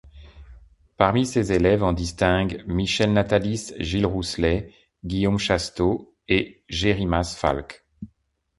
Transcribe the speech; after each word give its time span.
Parmi 0.97 1.27
ses 1.27 1.51
élèves 1.53 1.83
on 1.83 1.93
distingue 1.93 2.63
Michel 2.65 3.13
Natalis, 3.13 3.73
Gilles 3.77 4.07
Rousselet, 4.07 4.73
Guillaume 5.05 5.37
Chasteau 5.37 6.15
et 6.27 6.63
Jerimas 6.69 7.35
Falck. 7.37 7.85